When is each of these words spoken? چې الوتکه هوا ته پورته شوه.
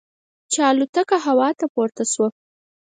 چې 0.51 0.59
الوتکه 0.69 1.17
هوا 1.25 1.49
ته 1.59 1.65
پورته 1.73 2.03
شوه. 2.11 2.27